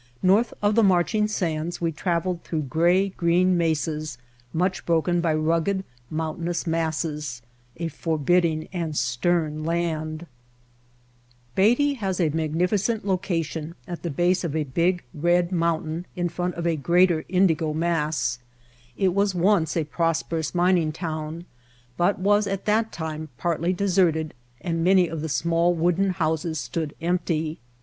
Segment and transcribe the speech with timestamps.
[0.23, 4.17] North of the marching sands we traveled through gray green mesas
[4.51, 7.43] much broken by rugged, mountain ous masses,
[7.77, 10.21] a forbidding and stern land.
[10.21, 10.27] The Outfit
[11.77, 16.55] Beatty has a magnificent location at the base of a big, red mountain in front
[16.55, 18.39] of a greater, indigo mass.
[18.97, 21.45] It was once a prosperous mining town,
[21.95, 26.95] but was at that time partly deserted and many of the small wooden houses stood
[27.01, 27.59] empty.